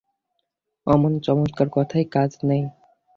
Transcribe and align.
অমন 0.87 1.13
চমৎকার 1.19 1.67
কথায় 1.71 2.05
কাজ 2.11 2.31
নেই। 2.43 2.63